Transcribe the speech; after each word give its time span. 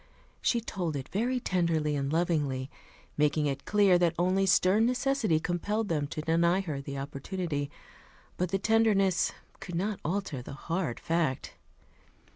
She 0.41 0.59
told 0.61 0.95
it 0.95 1.09
very 1.09 1.39
tenderly 1.39 1.95
and 1.95 2.11
lovingly, 2.11 2.71
making 3.17 3.45
it 3.45 3.65
clear 3.65 3.99
that 3.99 4.15
only 4.17 4.47
stern 4.47 4.83
necessity 4.87 5.39
compelled 5.39 5.89
them 5.89 6.07
to 6.07 6.21
deny 6.23 6.61
her 6.61 6.81
the 6.81 6.97
opportunity; 6.97 7.69
but 8.35 8.49
the 8.49 8.57
tenderness 8.57 9.31
could 9.59 9.75
not 9.75 9.99
alter 10.03 10.41
the 10.41 10.53
hard 10.53 10.99
fact. 10.99 11.53